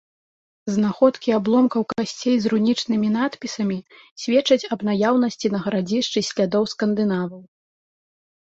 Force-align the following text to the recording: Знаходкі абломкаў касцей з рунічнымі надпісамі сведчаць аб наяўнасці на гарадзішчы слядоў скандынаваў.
Знаходкі 0.75 1.29
абломкаў 1.39 1.81
касцей 1.93 2.35
з 2.45 2.51
рунічнымі 2.53 3.07
надпісамі 3.17 3.77
сведчаць 4.23 4.67
аб 4.77 4.87
наяўнасці 4.89 5.47
на 5.57 5.63
гарадзішчы 5.67 6.19
слядоў 6.31 6.63
скандынаваў. 6.73 7.41